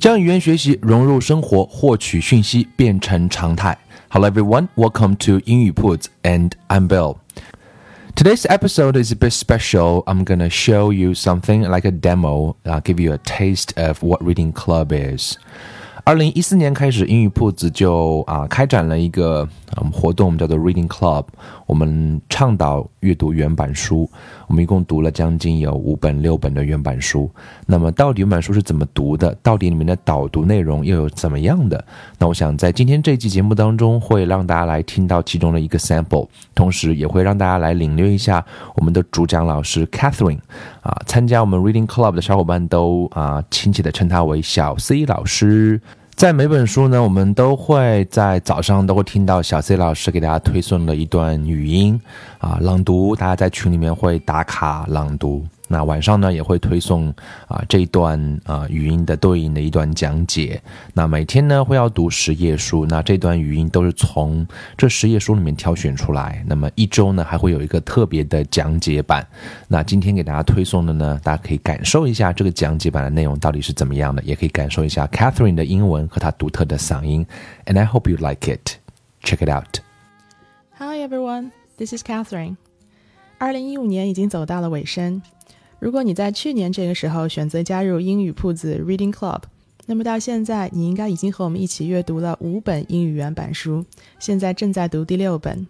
[0.00, 3.76] 将语言学习融入生活，获取讯息变成常态。
[4.08, 7.16] Hello everyone, welcome to 英语 Puts and I'm Bill.
[8.14, 10.02] Today's episode is a bit special.
[10.04, 12.56] I'm gonna show you something like a demo.
[12.64, 15.36] I'll give you a taste of what Reading Club is.
[16.04, 21.24] 二零一四年开始，英语铺子就啊开展了一个嗯活动，我们叫做 Reading Club。
[21.71, 24.09] 我们倡导阅读原版书，
[24.47, 27.31] 我们一共读了将近有五本六本的原版书。
[27.65, 29.33] 那么到底原版书是怎么读的？
[29.41, 31.81] 到底里面的导读内容又有怎么样的？
[32.19, 38.43] 那我想在今天这期节目当中，会让大家来听到其中的一个 sample，同时也会让大家来领略一下
[38.75, 40.39] 我们的主讲老师 Catherine。
[40.81, 45.79] 啊，参加我们 Reading Club 的小伙伴都啊亲切的称他为小 C 老师。
[46.15, 51.99] 在每本书呢，我们都会在早上都会听到小 C 老师给大家推送的一段语音
[52.37, 55.43] 啊朗读，大家在群里面会打卡朗读。
[55.71, 57.07] 那晚上呢也会推送
[57.47, 60.61] 啊这一段啊语音的对应的一段讲解。
[60.93, 64.45] 那每天呢会要读十页书，那这段语音都是从
[64.77, 66.43] 这十页书里面挑选出来。
[66.45, 69.25] 那么一周呢还会有一个特别的讲解版。
[69.69, 77.25] 那今天给大家推送的呢，大家可以感受一下这个讲解版的内容到底是怎么样的，也可以感受一下 Catherine 的英文和她独特的嗓音。
[77.65, 78.75] And I hope you like it.
[79.23, 79.79] Check it out.
[80.77, 82.57] Hi everyone, this is Catherine.
[83.37, 85.21] 二零一五年已经走到了尾声。
[85.81, 89.41] 如果你在去年这个时候选择加入英语铺子 Reading Club，
[89.87, 93.83] 那么到现在你应该已经和我们一起阅读了五本英语原版书，
[94.19, 95.65] 现在正在读第六本。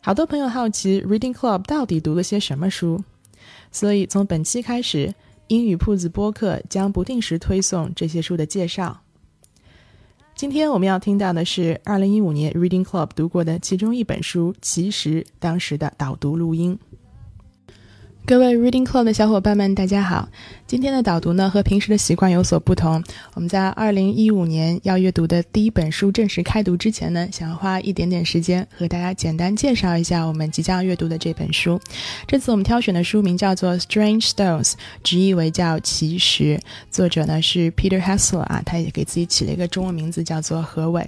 [0.00, 3.02] 好多朋友好奇 Reading Club 到底读了些什么书，
[3.72, 5.12] 所以从本期开始，
[5.48, 9.00] 英语铺子播客将不定时推送这些书的介绍。
[10.36, 16.78] 今天我们要听到的是2015年 Reading Club 读过的其中一本书《其实》当时的导读录音。
[18.24, 20.28] 各位 Reading Club 的小伙伴们，大家好！
[20.68, 23.02] 今天的导读呢，和平时的习惯有所不同。
[23.34, 31.78] 我们在二零一五年要阅读的第一本书正式开读之前呢，想要花一点点时间和大家简单介绍一下我们即将阅读的这本书。
[32.26, 34.70] 这次我们挑选的书名叫做《Strange Stones》，
[35.02, 36.56] 直译为叫《奇石》，
[36.92, 41.06] 作者呢是 Peter Hessler 啊，他也给自己起了一个中文名字叫做何伟。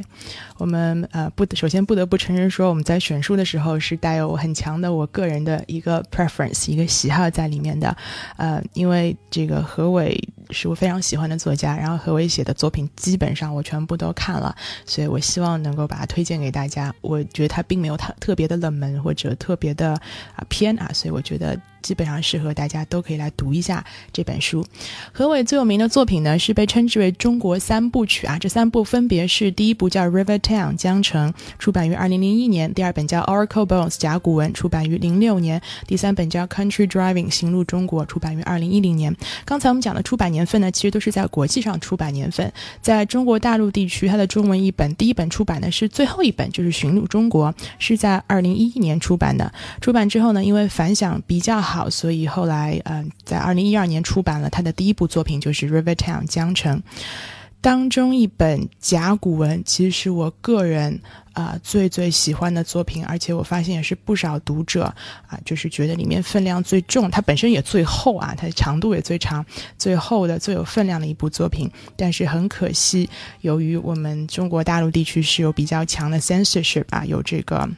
[0.56, 7.96] 我们呃不得首先不得不承认说，我们在选书的时候是带有很强的我个人的一个 preference，一个喜好在里面的。
[8.36, 10.16] 呃，因为这个何伟
[10.50, 14.54] 是我非常喜欢的作家，然后何伟写的作品基本上我全部都看了，
[14.86, 16.94] 所以我希望能够把它推荐给大家。
[17.00, 19.92] 我觉得他并没有特特别的冷门或者特别的
[20.36, 21.58] 啊偏啊，所以我觉得。
[21.84, 24.64] 基本上适合大家都可以来读一下这本书。
[25.12, 28.38] 何伟最有名的作品呢，是被称之为中国三部曲啊。
[28.38, 39.14] 这三部分别是第一部叫《River Town》江城，出版于二零零一年；第二本叫《Oracle Bones》甲骨文，出版于零六年；第三本叫《Country Driving》行路中国，出版于二零一零年。
[39.44, 42.50] 刚才我们讲的出版年份呢，其实都是在国际上出版年份。
[42.80, 49.52] 在中国大陆地区，它的中文译本第一本出版的是最后一本，就是《寻路中国》，是在二零一一年出版的。
[49.82, 51.73] 出版之后呢，因为反响比较好。
[51.74, 56.80] 好，所以后来，嗯，在二零一二年出版了他的第一部作品，就是《River Town》江城
[57.60, 61.00] 当中一本甲骨文，其实是我个人
[61.32, 64.84] 啊最最喜欢的作品，而且我发现也是不少读者
[65.26, 69.44] 啊，就是觉得里面分量最重，它本身也最厚啊，它的长度也最长，
[69.76, 71.68] 最厚的、最有分量的一部作品。
[71.96, 73.10] 但是很可惜，
[73.40, 77.68] 由于我们中国大陆地区是有比较强的 censorship 啊，有这个。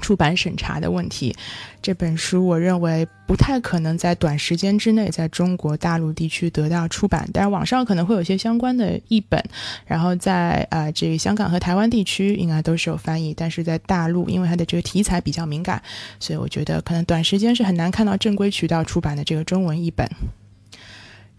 [0.00, 1.34] 出版审查的问题，
[1.80, 9.42] 这本书我认为不太可能在短时间之内在中国大陆地区得到出版，但是网上可能会有一些相关的译本，
[9.86, 15.80] 然后在呃这个香港和台湾地区应该都是有翻译，但是在大陆因为它的这个题材比较敏感，
[16.18, 20.08] 所以我觉得可能短时间是很难看到正规渠道出版的这个中文译本。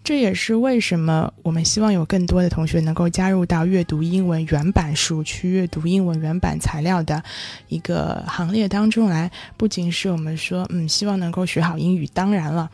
[0.06, 7.20] 这也是为什么我们希望有更多的同学能够加入到阅读英文原版书、去阅读英文原版材料的
[7.66, 9.28] 一个行列当中来。
[9.56, 12.70] 不仅是我们说，嗯，希望能够学好英语，当然了，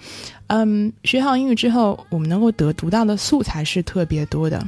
[0.48, 4.62] 嗯，学好英语之后，我们能够得读到的素材是特别多的。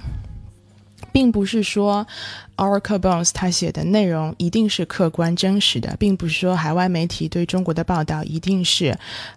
[1.14, 2.04] 并不是说
[2.56, 8.86] Oracle Bones 他写的内容一定是客观真实的，并不是说海外媒体对中国的报道一定是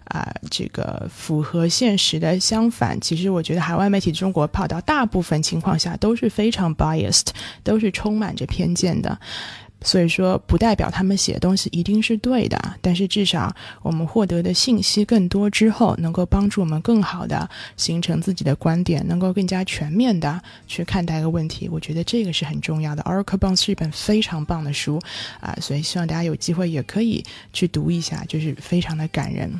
[0.06, 2.40] 啊这个符合现实的。
[2.40, 7.28] 相反，其实我觉得海外媒体中国报道大部分情况下都是非常 biased，
[7.62, 9.16] 都是充满着偏见的。
[9.82, 21.68] 所以说，不代表他们写的东西一定是对的，但是至少我们获得的信息更多之后，能够帮助我们更好的形成自己的观点，能够更加全面的去看待一个问题。
[21.68, 23.02] 我觉得这个是很重要的。
[23.04, 25.00] Oracle Bones 是一本非常棒的书
[25.40, 29.50] 啊，所以希望大家有机会也可以去读一下，就是非常的感人。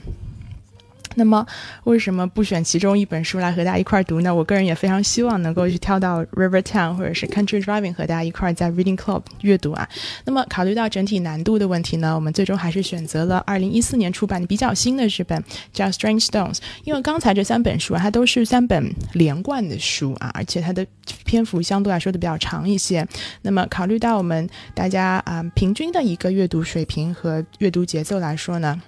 [1.18, 1.44] 那么，
[1.82, 4.32] 为什么不选其中一本书来和大家一块儿读呢？
[4.32, 9.86] 我个人也非常希望能够去挑到 River Town 或者是 Country Driving 和大家一块儿在 Reading Club 阅读啊。
[10.24, 15.42] 那么，考虑到整体难度的问题呢，我们最终还是选择了2014年出版的比较新的这本
[15.72, 16.58] 叫 Strange Stones。
[16.84, 20.86] 因为刚才这三本书啊，它都是三本连贯的书啊，而且它的
[21.24, 23.04] 篇幅相对来说的比较长一些。
[23.42, 28.80] 那么，考虑到我们大家啊平均的一个阅读水平和阅读节奏来说呢。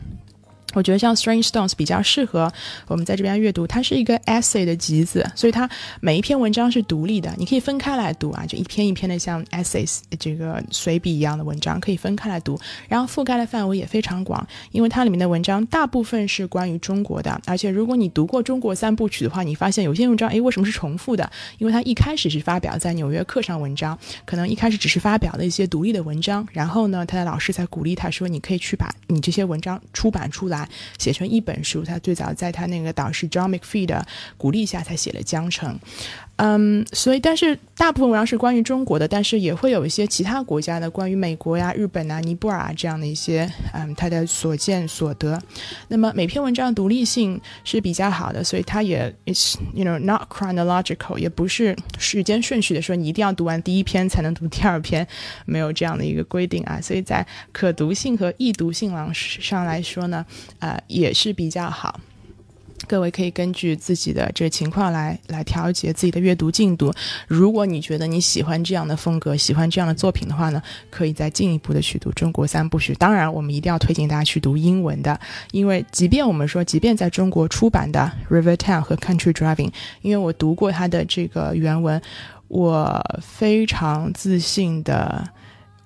[0.75, 2.53] 我觉得像 Strange Stones 比较适合
[2.87, 5.69] 我们在这边阅读，它是一个 essay 的集子，所以它
[6.01, 12.59] 每一篇文章是独立的，你可以分开来读啊，就一篇一篇的像 essays 这个随笔一样的文章可以分开来读，
[12.89, 21.29] 然后覆盖的范围也非常广，因为它里面的文章大部分是关于中国的，而且如果你读过中国三部曲的话，你发现有些文章诶为什么是重复的？
[21.59, 30.60] 因为它一开始是发表在《纽约客》上文章，可能一开始只是发表了一些独立的文章，然后呢，他的老师才鼓励他说，你可以去把你这些文章出版出来。
[30.99, 35.75] 写成一本书，他最早在他那个导师 John McPhee 的鼓励下才写了《江城》。
[36.43, 45.39] 嗯，所以但是大部分文章是关于中国的，但是也会有一些其他国家的，关于美国呀、日本啊、尼泊尔啊这样的一些嗯他的所见所得。
[45.89, 55.07] 那么每篇文章独立性是比较好的，所以它也，it's you know not chronological，也不是时间顺序的说你一定要读完第一篇才能读第二篇，
[55.45, 56.81] 没有这样的一个规定啊。
[56.81, 60.25] 所以在可读性和易读性上来说呢，
[60.61, 62.01] 呃也是比较好。
[62.91, 66.93] 各位可以根据自己的这个情况来来调节自己的阅读进度。
[67.29, 70.61] 如果你觉得你喜欢这样的风格，喜欢这样的作品的话呢，
[70.91, 72.93] 可以再进一步的去读中国三部曲。
[72.95, 75.21] 当然，我们一定要推荐大家去读英文的，
[75.53, 79.69] 因为即便我们说，即便在中国出版的《River Town》和《Country Driving》，
[80.03, 82.03] 因为我读过它的这个原文，
[82.49, 85.29] 我非常自信的。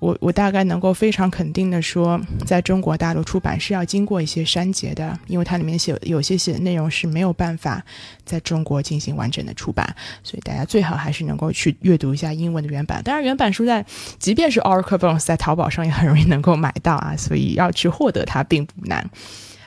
[0.05, 7.83] 我我大概能够非常肯定的说，在中国大陆出版是要经过一些删节的，因为它里面写有些写的内容是没有办法
[8.23, 13.03] 在中国进行完整的出版，所以大家最好还是能够去阅读一下英文的原版。
[13.03, 13.83] 当然，原版书在
[14.19, 19.09] 即便是 Oracle Bones 在淘宝上也很容易能够买到啊， 所以要去获得它并不难。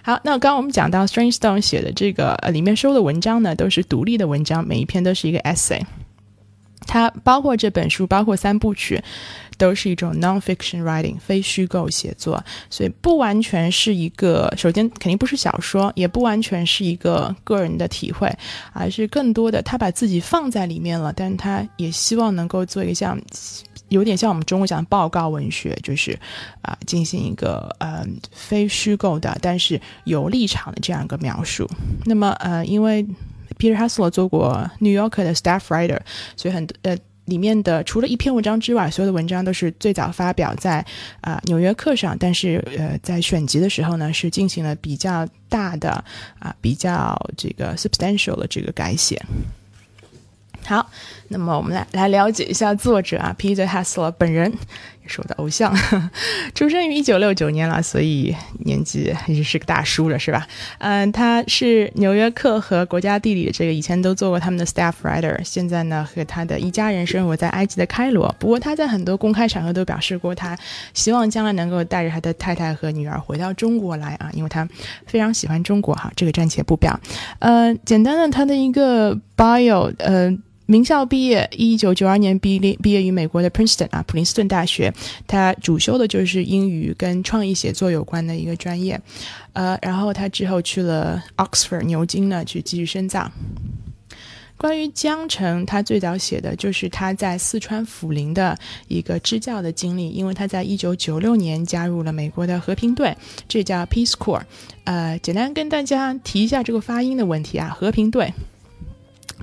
[0.04, 5.82] 好，那刚刚我们讲到 Strange Stone 写的这个呃里面收的文章呢，都是独立的文章，每一篇都是一个 essay。
[6.88, 9.04] 它包括这本书，包括三部曲。
[9.60, 12.40] 都是一种 non-fiction writing，非虚构写作，
[12.70, 18.32] 所以不完全是一个，首先肯定不是小说，也不完全是一个个人的体会，
[18.72, 23.20] 而是更多的他把自己放在里面了，但他也希望能够做一个像，
[23.90, 26.16] 有点像我们中国讲的报告文学，就是
[26.62, 31.68] 啊，进行一个呃非虚构的，但是有立场的这样一个描述。
[32.06, 33.04] 那么呃，因为
[33.58, 36.00] Peter Hassler 做过 New Yorker 的 staff writer，
[36.36, 36.98] 所以很呃。
[37.28, 40.80] 里面的除了一篇文章之外，所有的文章都是最早发表在
[41.20, 46.02] 啊《纽约客》上，但是呃，在选集的时候呢，是进行了比较大的
[46.40, 49.22] 啊比较这个 substantial 的这个改写。
[50.64, 50.90] 好，
[51.28, 54.50] 那么我们来来了解一下作者啊，Peter Hassler 本人。
[55.08, 55.74] 是我的偶像，
[56.54, 58.36] 出生于一九六九年了，所以
[58.66, 60.48] 年纪已经是个大叔了，是吧？
[60.80, 68.34] 嗯，他是《纽约客》和《国家地理》的这个以前都做过他们的 staff writer，现在呢和他的一家人生活在埃及的开罗。
[68.40, 70.58] 不过他在很多公开场合都表示过，他
[70.94, 74.68] 希望将来能够带着他的太太和女儿回到中国来啊，因为他
[75.06, 76.12] 非常喜欢中国哈。
[76.16, 77.00] 这个暂且不表。
[77.40, 80.38] 呃，简单的他的一个 bio，呃。
[80.68, 84.94] 名校毕业，一九九二年毕业毕业于美国的 Princeton 啊，普林斯顿大学。
[85.26, 89.00] 他主修的就是英语跟创意写作有关的一个专业，
[89.54, 93.32] 呃，然后他之后去了 Oxford 牛津呢去继续深造。
[94.58, 98.58] 关于江城，他最早写的就是他在四川涪陵的
[98.88, 103.16] 一个支教的经历，因为他在一九九六年加入了美国的和平队，
[103.48, 104.42] 这叫 Peace Corps。
[104.84, 108.34] 呃，简单跟大家提一下这个发音的问题啊，和平队。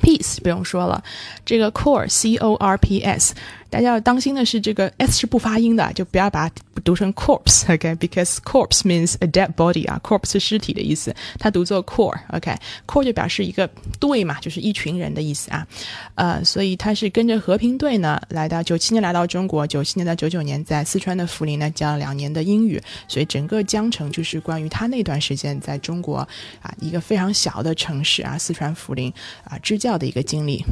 [0.04, 1.02] Peace 不用说了，
[1.46, 3.34] 这个 Core C O R P S，
[3.74, 6.54] 大家要当心的是，这个 s 是不发音的，就不要把它
[6.84, 15.66] 读成 corpse，OK？Because corpse means a dead body 啊，corpse 是尸体的意思，它读作 core，OK？core 就表示一个队嘛，就是一群人的意思啊。
[16.14, 26.18] 呃，所以他是跟着和平队呢，来到九七年来到中国，九七年到九九年在四川的涪陵呢教了两年的英语，所以整个江城就是关于他那段时间在中国
[26.62, 29.12] 啊一个非常小的城市啊，四川涪陵
[29.42, 30.64] 啊支教的一个经历。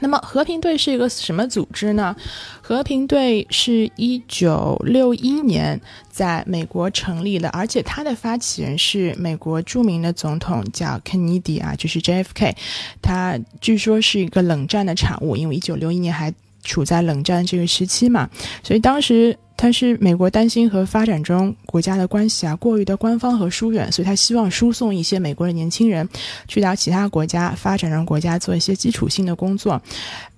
[0.00, 2.14] 那么和平队是一个什么组织呢？
[2.60, 12.54] 和平队是一九六一年在美国成立的，而且它的发起人是美国著名的总统叫肯尼迪啊，就是 JFK。
[13.00, 18.28] 他据说是一个冷战的产物，因为一九六一年还处在冷战这个时期嘛，
[18.62, 19.38] 所以当时。
[19.56, 26.06] 他是美国担心和发展中国家的关系啊过于的官方和疏远，所以他希望输送一些美国的年轻人
[26.46, 29.80] 去到其他国家发展中国家做一些基础性的工作。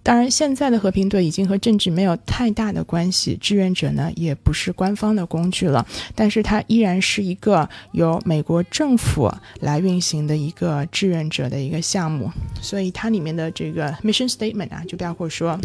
[0.05, 5.85] 当然，现在的和平队已经和政治没有太大的关系，志愿者呢也不是官方的工具了，
[6.15, 12.31] 但是它依然是一个由美国政府来运行的一个志愿者的一个项目。
[12.63, 15.61] 所以它里面的这个 mission statement 啊，就包括说。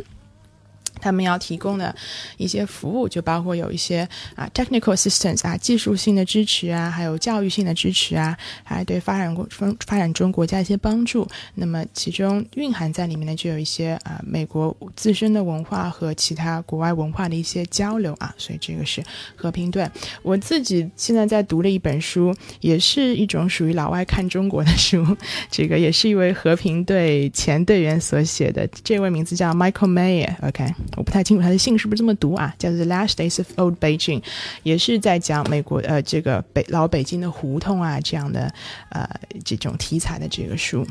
[1.03, 1.93] 他们要提供的
[2.37, 11.27] 一些服务，就包括有一些啊，technical assistance 啊，技术性的支持啊，还有教育性的支持啊，还对发展国发发展中国家一些帮助。
[11.55, 18.33] 那么其中蕴含在里面的就有一些啊，美国自身的文化和其他国外文化的一些交流啊。
[18.37, 19.03] 所以这个是
[19.35, 19.85] 和平队。
[20.21, 25.05] 我自己现在在读的一本书，也是一种属于老外看中国的书。
[25.51, 30.33] 这个也是一位和平队前队员所写的，这位名字叫 Michael Mayer。
[30.47, 30.63] OK。
[30.95, 32.53] 我不太清楚他的姓是不是这么读啊？
[32.57, 34.19] 叫做《The Last Days of Old Beijing》，
[34.63, 38.53] 也是在讲美国呃这个北老北京的胡同啊这样的
[38.89, 39.09] 呃
[39.43, 40.85] 这种题材的这个书。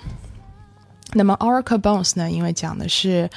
[1.14, 2.30] 那么《Oracle Bones》呢？
[2.30, 3.28] 因为讲的是，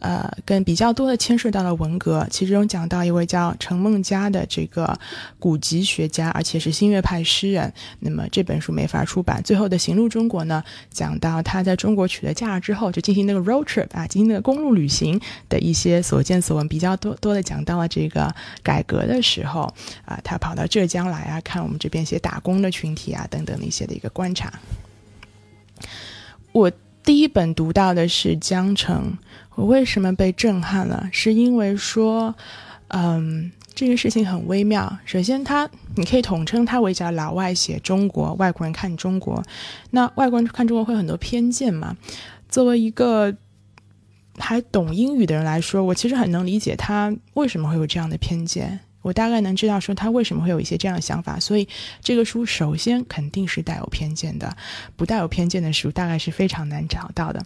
[0.00, 4.98] 呃，跟比较多的牵涉到了文革，其中讲到一位叫陈梦家的这个
[5.38, 7.72] 古籍学家，而且是新月派诗人。
[8.00, 9.40] 那么这本书没法出版。
[9.44, 18.34] 最后的《行路中国》呢，讲到他在中国取得驾照之后，就进行那个 road trip 啊，进行那个公路旅行的一些所见所闻，比较多多的讲到了这个
[18.64, 19.72] 改革的时候
[20.04, 24.52] 啊，他跑到浙江来啊，看我们这边一些打工的群体啊，等等的一些的一个观察。
[26.50, 26.68] 我。
[27.10, 29.18] 第一本读到的是《江城》，
[29.56, 31.08] 我为什么被震撼了？
[31.10, 32.32] 是因为说，
[32.86, 34.96] 嗯，这个事情很微妙。
[35.04, 39.42] 首先，他你可以统称它为叫老外写中国，外国人看中国。
[39.90, 41.96] 那外国人看中国会很多偏见嘛？
[42.48, 43.34] 作为一个
[44.38, 48.78] 还懂英语的人来说，我其实很能理解他为什么会有这样的偏见。
[49.02, 51.68] 我大概能知道说他为什么会有一些这样的想法，所以
[52.02, 54.56] 这个书首先肯定是带有偏见的，
[54.96, 57.44] 不带有偏见的书大概是非常难找到的。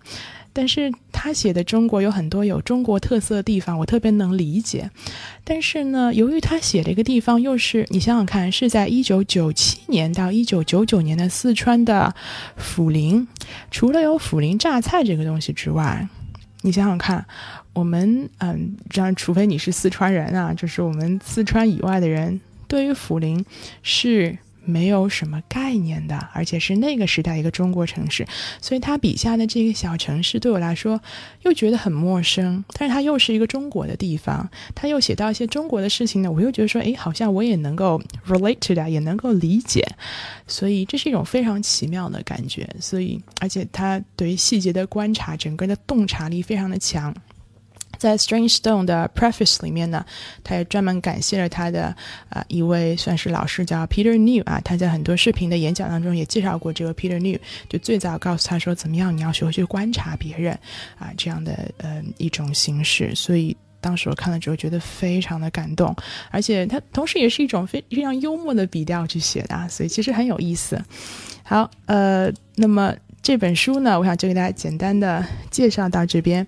[0.56, 4.88] 但是他写的中国有很多有中国特色的地方，我特别能理解。
[5.42, 12.14] 但是呢，由于他写的一个地方又是你想想看，是在一九九七年到一九九九年的四川的
[12.56, 13.26] 涪陵，
[13.72, 16.08] 除了有涪陵榨菜这个东西之外，
[16.64, 17.24] 你想想看。
[17.74, 23.44] 我们嗯，这样，除非你是四川人啊，就是我们四川以外的人，对于涪陵
[23.82, 28.26] 是没有什么概念的，而且是那个时代一个中国城市，
[28.60, 31.00] 所以他笔下的这个小城市对我来说
[31.42, 39.86] 又觉得很陌生，但是它又是一个中国的地方，他又写到一些中国的事情呢，我又觉得说，哎，好像我也能够 relate to 它也能够理解，
[40.46, 47.14] 所以这是一种非常奇妙的感觉，所以而且他对于细节的观察，整个的洞察力非常的强。
[48.04, 50.04] 在《Strange Stone》的 Preface 里面呢，
[50.42, 51.84] 他也专门感谢了他的
[52.28, 60.52] 啊一位算是老师叫 Peter New 啊，他在很多视频的演讲当中也介绍过这个 Peter New，就最早告诉他说怎么样你要学会去观察别人
[60.98, 65.96] 啊这样的呃一种形式，所以当时我看了之后觉得非常的感动，
[66.30, 70.78] 而且他同时也是一种非非常幽默的笔调去写的，所以其实很有意思。
[71.42, 72.94] 好，呃，那么。
[73.24, 76.46] 这本书呢，我想就给大家简单的介绍到这边。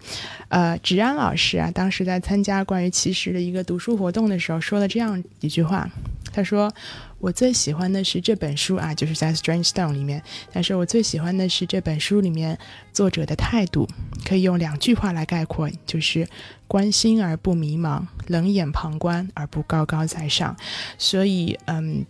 [0.49, 5.89] 呃，芷安老师啊，当时在参加关于奇石的一个读书活动的时候，说了这样一句话。
[6.35, 6.71] 他说
[7.19, 10.23] ：“我最喜欢的是这本书啊，就是在《Strange Stone》里面。
[10.53, 12.59] 但是我最喜欢的是这本书里面
[12.93, 13.89] 作者的态度，
[14.27, 16.29] 可以用两句话来概括，就是
[16.69, 20.55] 关心而不迷茫，冷眼旁观而不高高在上。
[20.99, 22.05] 所以，嗯，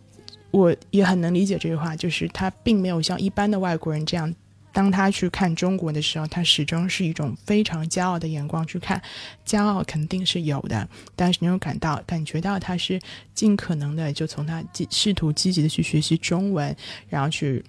[0.51, 4.35] 我也很能理解这句话，就是他并没有像一般的外国人这样。”
[4.77, 9.01] 当他去看中国的时候，他始终是一种非常骄傲的眼光去看，
[9.47, 13.01] 骄傲肯定是有的，但是你有感到感觉到他是
[13.33, 16.77] 尽可能的就从他积试图积极的去学习中文，
[17.09, 17.65] 然后去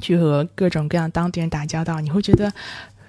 [0.00, 2.52] 去和各种各样当地人打交道，你会觉得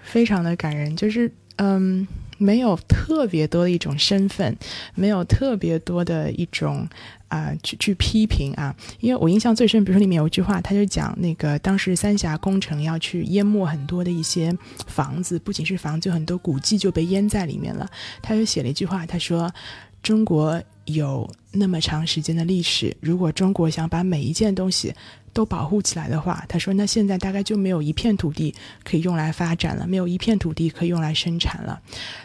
[0.03, 0.95] 非常的感人。
[0.95, 4.55] 就是嗯，没有特别多的一种身份，
[4.95, 6.87] 没有特别多的一种
[7.27, 8.75] 啊去去批评啊。
[8.99, 14.55] 因为我印象最深，比如说里面有一句话，他就讲那个当时三峡工程要去淹没很多的一些
[14.87, 17.89] 房子，不仅是房子，有很多古迹就被淹在里面了。
[18.21, 19.51] 他就写了一句话，他说
[20.03, 24.93] ：“中国有那么长时间的历史，如果中国想把每一件东西。”
[25.37, 31.79] 都保护起来的话，他说，那现在大概就没有一片土地可以用来发展了，没有一片土地可以用来生产了。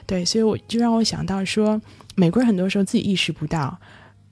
[0.06, 1.78] 对，所以我就让我想到说，
[2.14, 3.78] 美国人很多时候自己意识不到，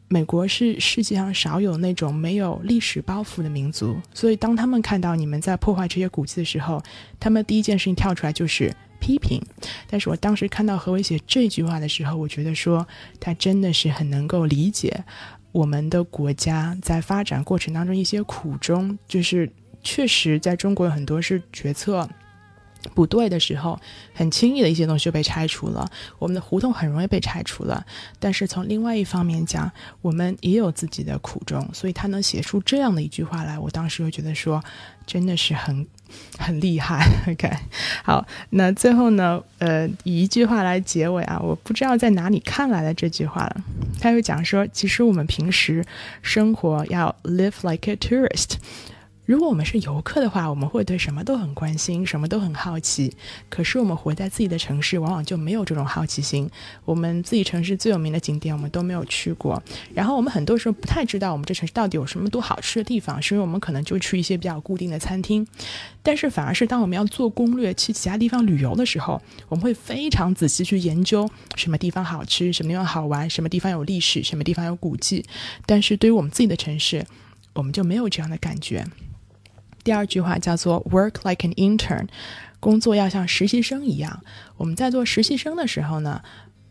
[0.08, 4.00] 美国是世界上少有那种没有历史包袱的民族。
[4.14, 6.82] 所以当他们看到你们在破坏这些古迹的时候，
[7.18, 9.38] 他们第一件事情跳出来就是批评。
[9.90, 12.88] 但是我当时看到何伟写这句话的时候，我觉得说
[13.20, 15.04] 他真的是很能够理解。
[15.52, 19.50] 我们的国家在发展过程当中一些苦衷，就是
[19.82, 22.08] 确实在中国有很多是决策
[22.94, 23.78] 不对的时候，
[24.14, 27.84] 很轻易的一些东西就被拆除了，我们的胡同很容易被拆除了。
[28.18, 34.62] 但是从另外一方面讲，我们也有自己的苦衷，所以他能写出这样的一句话来，我当时会觉得说，
[35.06, 35.86] 真的是很。
[36.38, 37.50] 很厉害， OK，
[38.02, 43.56] 好，那最后呢，呃，以一句话来结尾啊，我不知道在哪里看来的这句话了。
[44.00, 45.84] 他又讲说，其实我们平时
[46.22, 48.54] 生活要 live like a tourist。
[49.30, 53.14] 如果我们是游客的话，我们会对什么都很关心，什么都很好奇。
[53.48, 56.50] 可是我们活在自己的城市，往往就没有这种好奇心。
[56.84, 59.62] 我们自己城市最有名的景点，我们都没有去过。
[59.94, 65.46] 然后我们很多时候不太知道我们这城市到底有什么多好吃的地方，是因为我们可能就去一些比较固定的餐厅。
[66.02, 75.24] 但是反而是当我们要做攻略去其他地方旅游的时候，我们会非常仔细去研究什么地方好吃，什么地方好玩，什么地方有历史，什么地方有古迹。
[75.66, 77.06] 但是对于我们自己的城市，
[77.54, 78.84] 我们就没有这样的感觉。
[79.82, 82.06] 第二句话叫做 “work like an intern”，
[82.60, 84.22] 工作要像实习生一样。
[84.56, 86.20] 我们在做实习生的时候呢，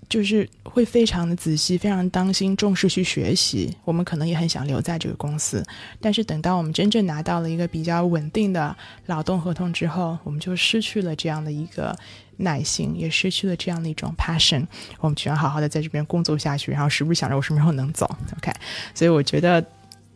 [0.07, 3.75] 就是会非常的仔细，非常当心、重视去学习。
[3.83, 5.65] 我们可能也很想留在这个公司，
[5.99, 8.75] 但是等到我们真正拿到了一个比较稳定的
[9.07, 11.97] 劳动合同之后，我们就失去了这样的一个
[12.37, 14.65] 耐心，也失去了这样的一种 passion。
[14.99, 18.05] 我们只要好好的在这边工作下去，然后时不时想着我什么时候能走。
[18.37, 18.51] OK，
[18.93, 19.65] 所以我觉得。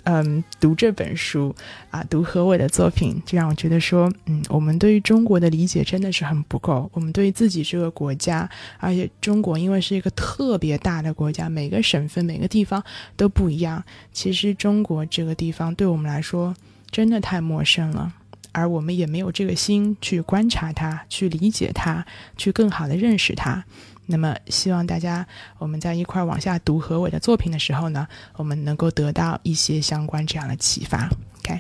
[0.04, 1.56] 嗯，读这本书
[1.90, 6.90] 啊，读何伟的作品，就让我觉得说，嗯，我们对于中国的理解真的是很不够。
[6.94, 12.84] 我们对于自己这个国家，而且中国因为是一个特别大的国家，每个省份、每个地方
[13.16, 13.82] 都不一样。
[14.12, 16.54] 其实中国这个地方对我们来说
[16.92, 18.14] 真的太陌生了，
[18.54, 22.06] 而我们也没有这个心去观察它、去理解它、
[22.38, 23.66] 去更好的认识它。
[24.06, 25.26] 那么，希望大家
[25.58, 31.10] 我们在一块儿往下读何伟的作品的时候呢，我们能够得到一些相关这样的启发。
[31.40, 31.60] OK，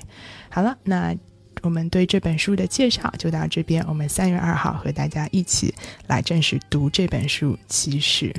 [0.49, 1.15] 好了，那
[1.61, 3.83] 我们对这本书的介绍就到这边。
[3.87, 5.73] 我们三月二号和大家一起
[6.07, 8.29] 来正式读这本书《其实》。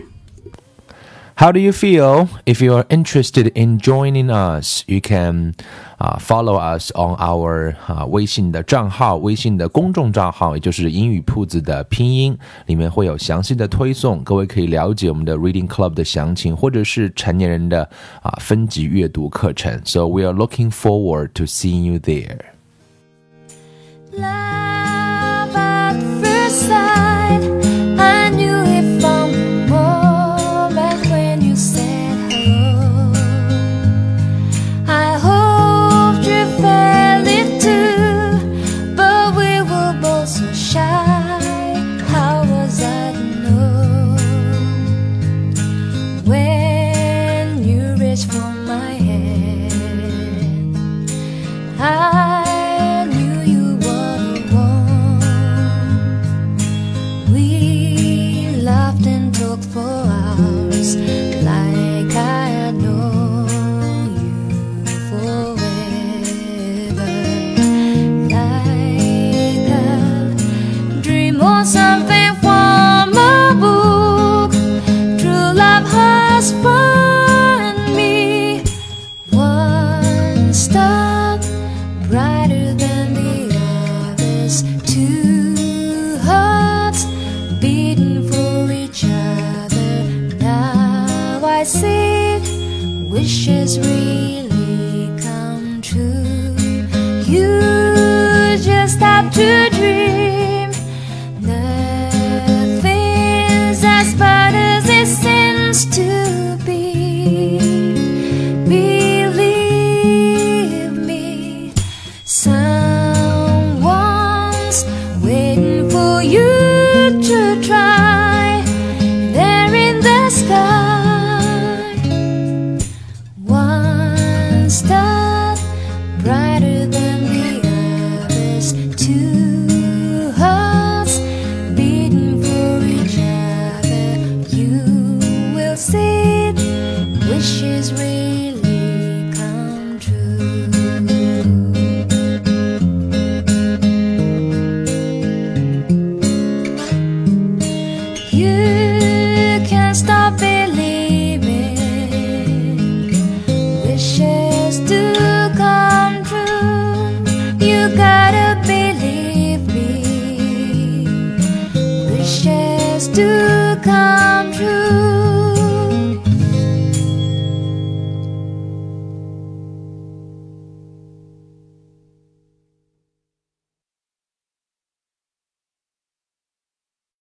[1.36, 2.27] How do you feel?
[2.45, 5.53] If you are interested in joining us, you can
[5.97, 17.89] uh, follow us on our 啊、uh, 微信的账号，微信的公众账号，也就是英语铺子的拼音，里面会有详细的推送，各位可以了解我们的 Reading Club 的详情，或者是成年人的
[18.21, 19.82] 啊、uh, 分级阅读课程。
[19.86, 22.39] So we are looking forward to seeing you there.